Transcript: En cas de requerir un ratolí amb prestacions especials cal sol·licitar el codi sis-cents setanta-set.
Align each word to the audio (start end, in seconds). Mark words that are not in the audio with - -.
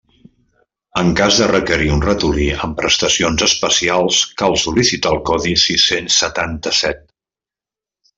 En 0.99 1.09
cas 1.17 1.35
de 1.41 1.49
requerir 1.49 1.89
un 1.95 1.99
ratolí 2.05 2.47
amb 2.67 2.73
prestacions 2.79 3.43
especials 3.49 4.21
cal 4.43 4.57
sol·licitar 4.63 5.13
el 5.17 5.21
codi 5.31 5.53
sis-cents 5.65 6.17
setanta-set. 6.25 7.05